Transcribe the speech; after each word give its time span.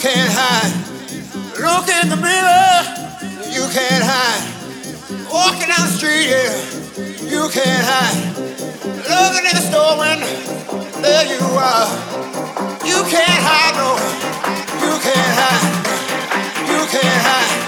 can't 0.00 0.30
hide. 0.30 0.70
Look 1.58 1.88
in 1.88 2.08
the 2.08 2.16
mirror, 2.16 2.86
you 3.50 3.66
can't 3.74 4.04
hide. 4.06 4.46
Walking 5.32 5.66
down 5.66 5.86
the 5.86 5.92
street, 5.92 6.30
yeah, 6.30 6.54
you 7.26 7.48
can't 7.50 7.82
hide. 7.82 8.14
Looking 8.86 9.46
in 9.50 9.54
the 9.58 9.64
store 9.66 9.98
window, 9.98 11.02
there 11.02 11.26
you 11.26 11.42
are. 11.58 11.90
You 12.86 13.02
can't 13.10 13.42
hide, 13.42 13.74
no, 13.74 13.98
you 14.86 14.94
can't 15.02 15.34
hide. 15.34 15.66
You 16.70 16.86
can't 16.86 17.22
hide. 17.26 17.67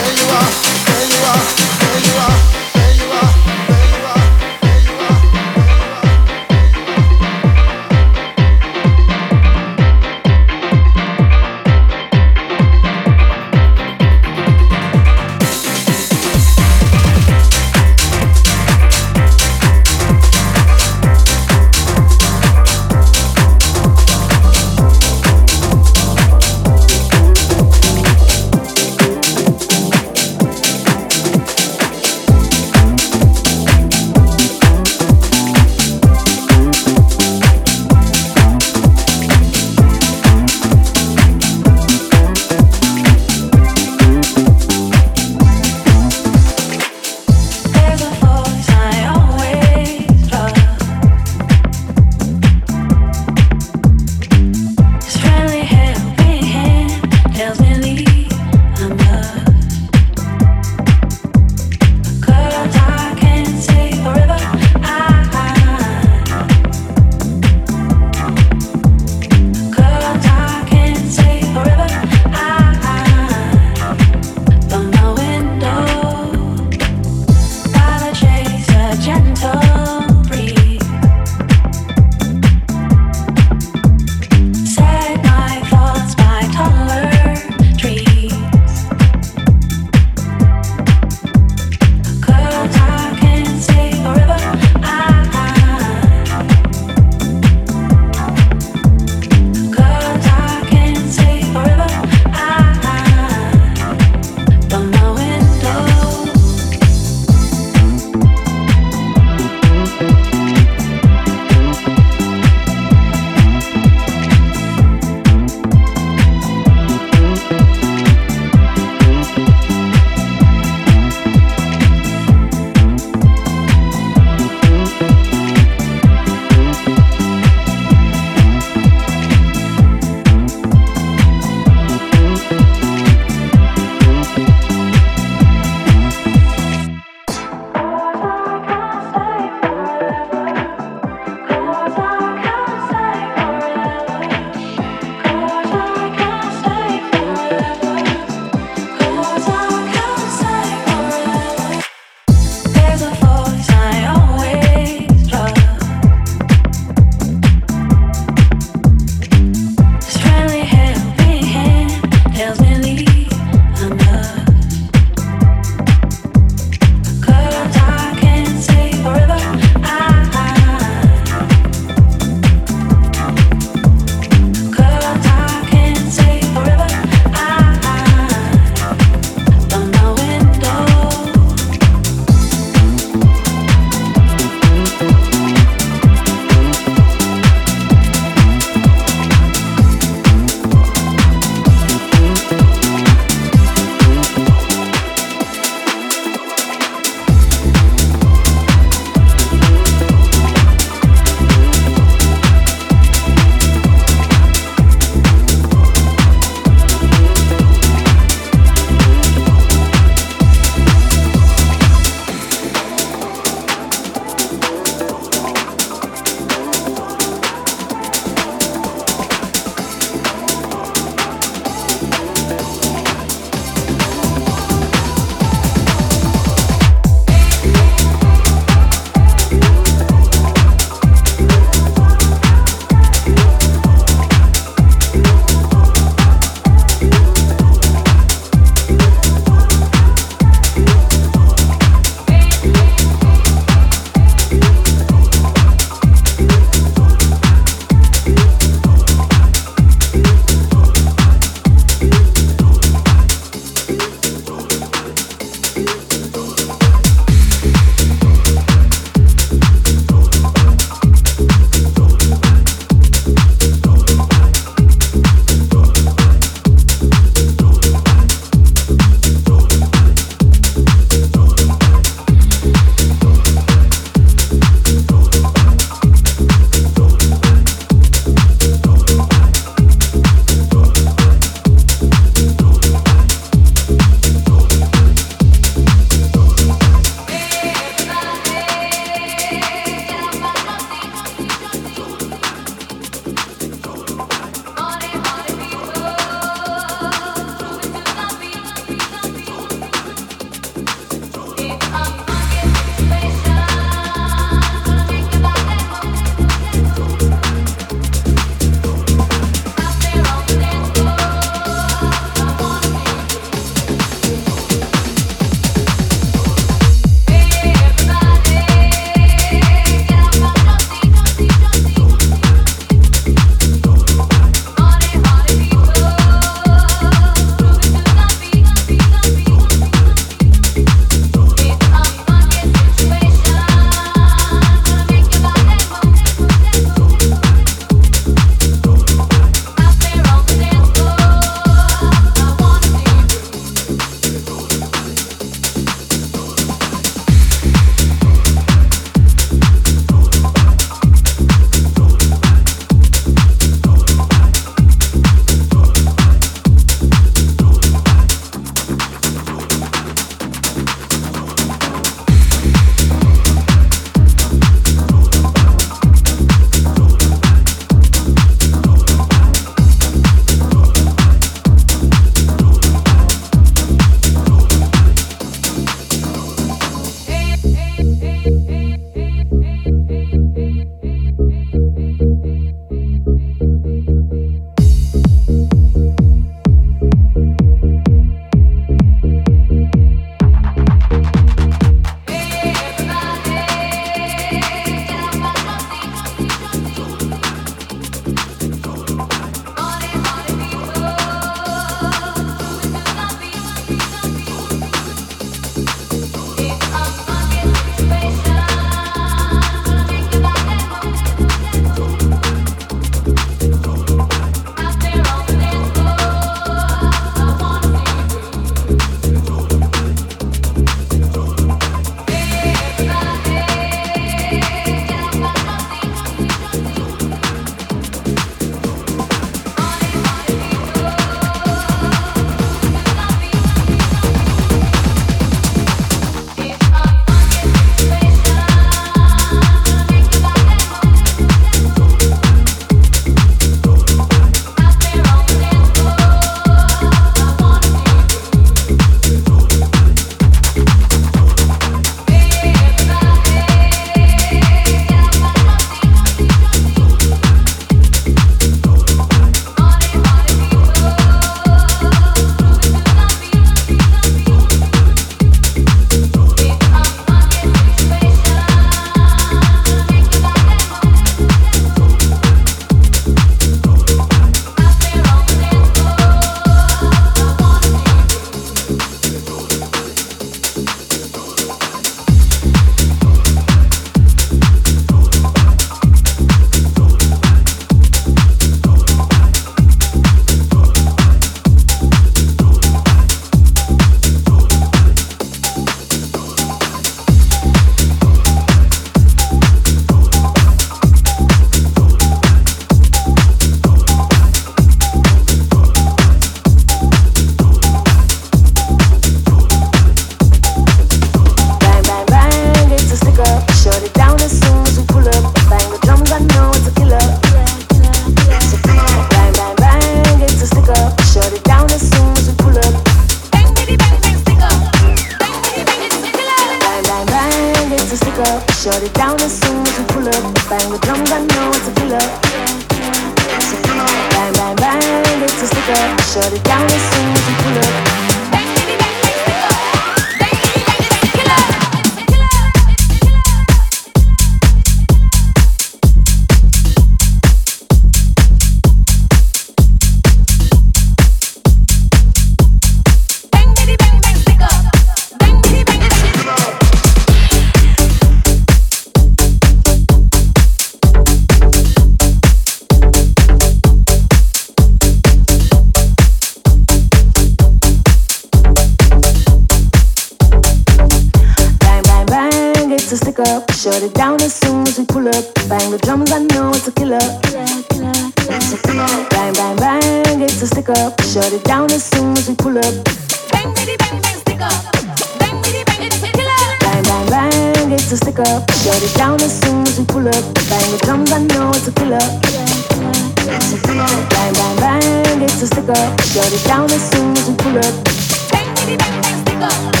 sticker. 595.81 596.23
Shut 596.23 596.53
it 596.53 596.63
down 596.67 596.85
as 596.85 597.11
soon 597.11 597.35
as 597.37 597.49
you 597.49 597.55
pull 597.55 597.77
up. 597.77 598.03
Bang, 598.51 598.75
baby, 598.75 598.97
bang, 598.97 599.21
bang, 599.21 599.45
sticker. 599.45 600.00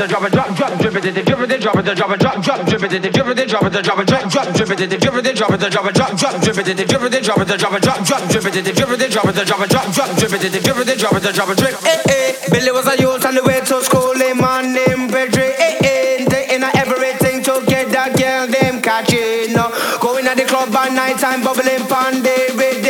It, 0.00 0.08
drop 0.08 0.22
it, 0.22 0.32
drop 0.32 0.56
drop, 0.56 0.78
drip 0.78 0.94
it, 0.96 1.02
drip 1.02 1.40
it, 1.40 1.60
drop 1.60 1.76
it, 1.76 1.96
drop 1.96 2.10
it, 2.10 2.20
drop, 2.20 2.42
drop, 2.42 2.66
drip 2.66 2.82
it, 2.82 2.90
drip 2.90 3.04
it, 3.04 3.48
drop 3.48 3.64
it, 3.64 3.82
drop 3.82 3.98
it, 3.98 4.06
drop, 4.06 4.30
drop, 4.30 4.54
drip 4.54 4.70
it, 4.70 4.76
drip 4.76 4.92
it, 4.92 5.36
drop 5.36 5.50
it, 5.52 5.60
drop 5.60 5.86
it, 5.86 5.94
drop, 5.94 6.16
drop, 6.16 6.40
drip 6.40 6.58
it, 6.58 6.64
drip 6.64 6.80
it, 6.80 6.88
drop 6.88 7.02
it, 7.02 7.20
drop 7.20 7.40
it, 7.40 7.80
drop, 7.80 8.06
drop, 8.06 8.28
drip 8.30 8.44
it, 8.44 8.52
drip 8.52 8.90
it, 8.90 9.12
drop 9.12 9.26
it, 9.26 9.46
drop 9.46 9.60
it, 9.60 9.70
drop, 9.70 9.92
drop, 9.92 10.16
drip 10.16 10.32
it, 10.32 10.40
drip 10.40 10.76
it, 10.76 10.98
drop 10.98 11.14
it, 11.14 11.34
drop 11.34 11.48
it, 11.50 11.58
drip. 11.58 11.74
Eh, 11.84 12.02
eh. 12.08 12.32
Billy 12.50 12.72
was 12.72 12.86
a 12.86 12.96
youth 13.00 13.24
on 13.24 13.34
the 13.34 13.42
way 13.42 13.60
to 13.60 13.82
school, 13.84 14.12
a 14.12 14.34
man 14.34 14.72
named 14.72 15.10
Pedri. 15.10 15.52
Eh, 15.58 15.78
eh. 15.84 16.24
They 16.28 16.54
in 16.54 16.64
everything 16.64 17.42
to 17.44 17.62
get 17.66 17.90
that 17.90 18.16
girl, 18.16 18.46
them 18.46 18.82
catching. 18.82 19.54
Going 20.00 20.26
at 20.26 20.36
the 20.36 20.44
club 20.44 20.74
at 20.74 20.92
night 20.92 21.18
time, 21.18 21.42
bubbling 21.42 21.86
pan 21.88 22.22
day 22.22 22.48
with 22.56 22.89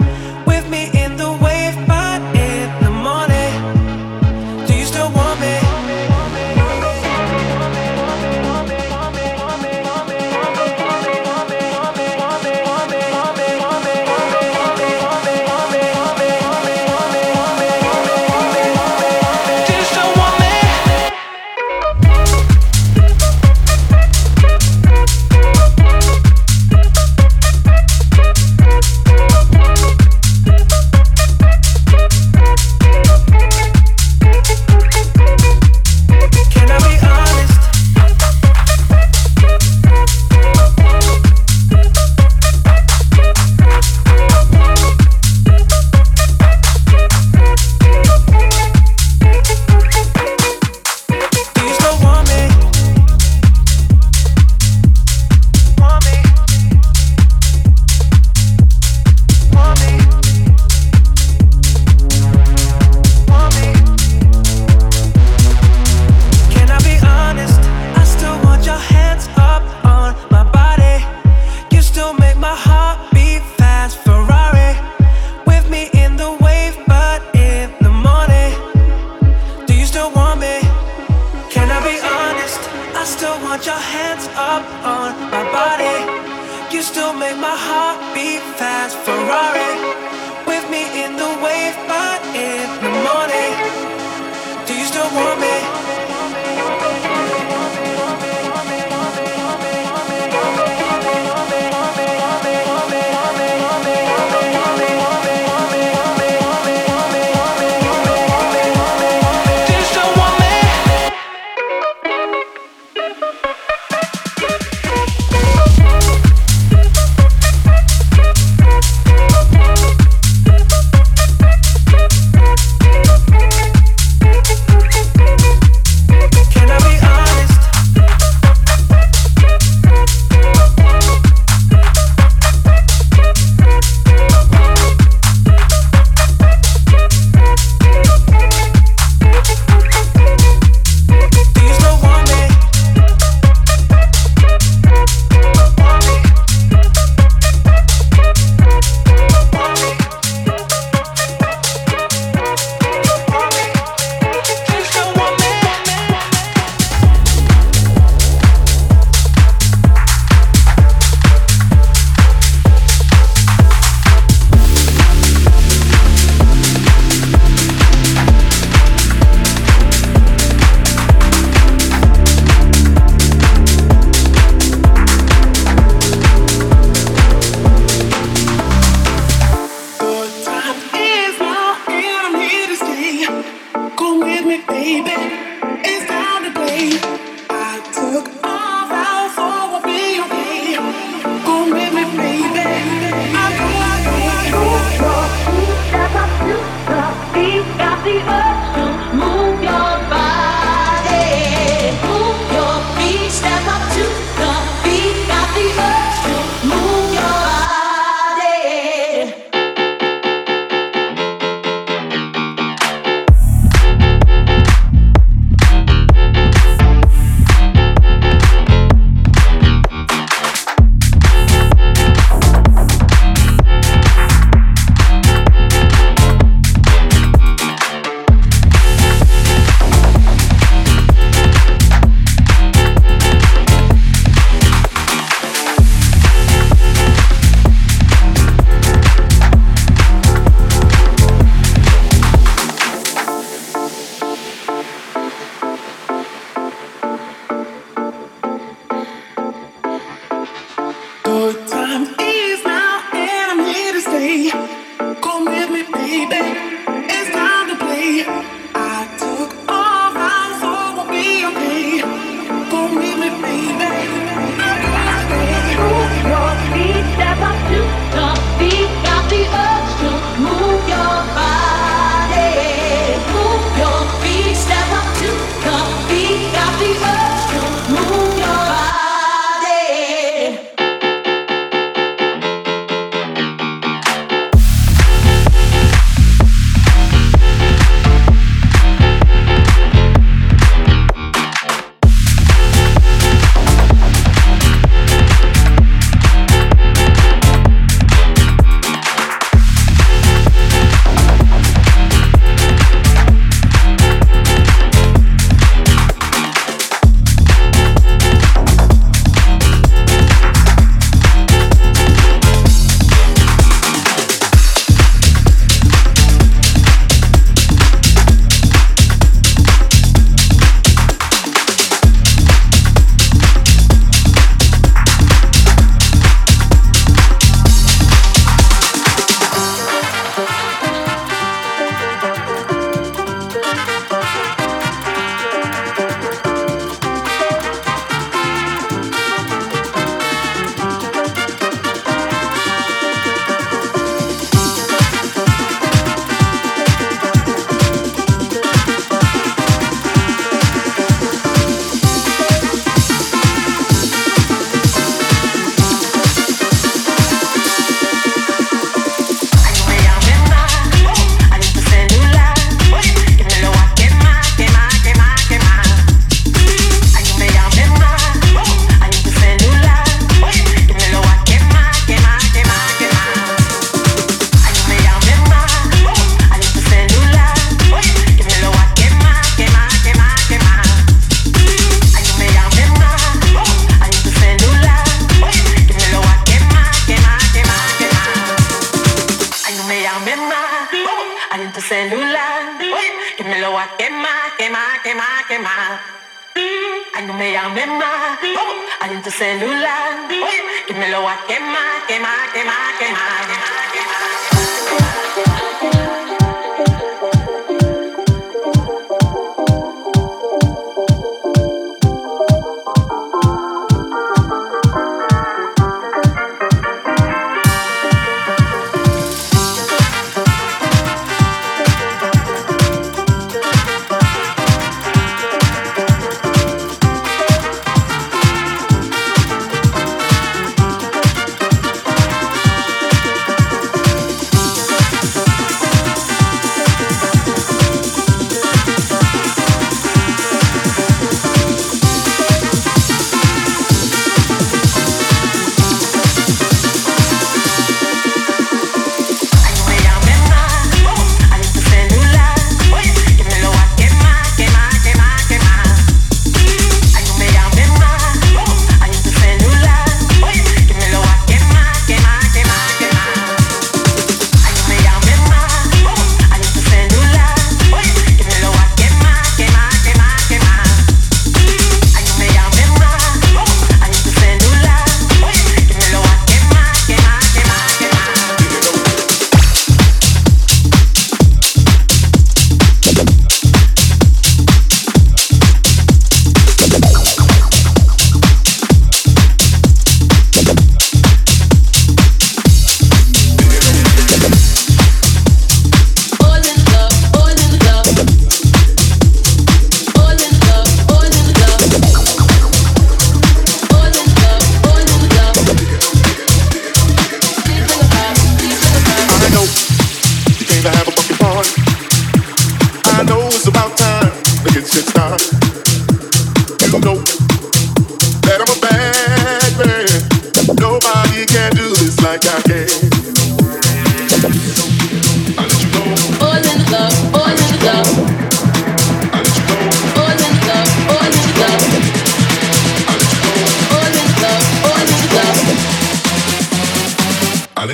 baby. 184.67 185.50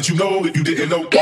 you 0.09 0.15
know 0.15 0.43
that 0.43 0.55
you 0.55 0.63
didn't 0.63 0.89
know. 0.89 1.16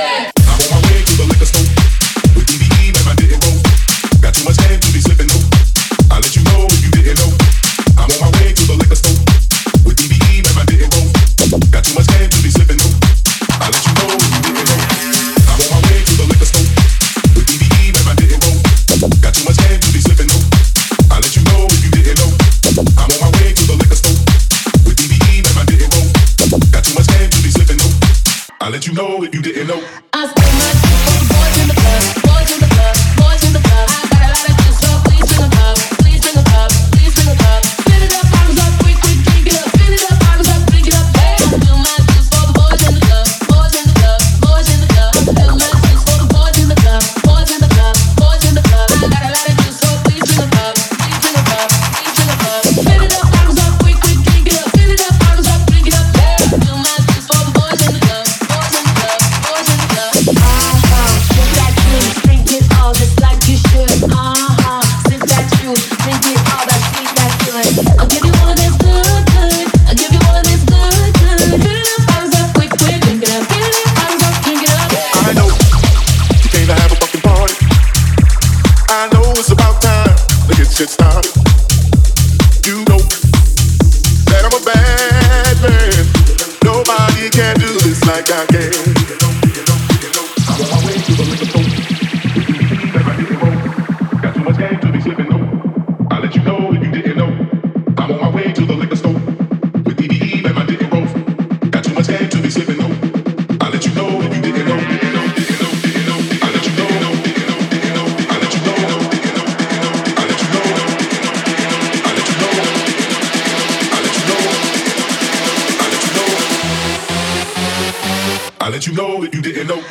that 119.26 119.34
you 119.34 119.42
didn't 119.42 119.68
know. 119.68 119.85